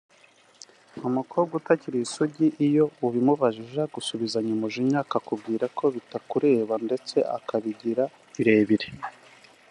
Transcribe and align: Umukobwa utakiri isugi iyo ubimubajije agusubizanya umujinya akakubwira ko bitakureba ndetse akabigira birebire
Umukobwa 1.07 1.51
utakiri 1.59 1.97
isugi 2.05 2.45
iyo 2.67 2.85
ubimubajije 3.05 3.77
agusubizanya 3.87 4.51
umujinya 4.57 4.97
akakubwira 5.05 5.65
ko 5.77 5.85
bitakureba 5.95 6.73
ndetse 6.85 7.17
akabigira 7.37 8.03
birebire 8.37 8.87